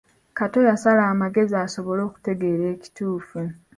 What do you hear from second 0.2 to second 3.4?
Kato yasala amagezi asobole okutegeera ekituufu.